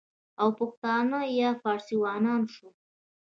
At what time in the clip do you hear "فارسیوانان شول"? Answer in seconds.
1.61-2.73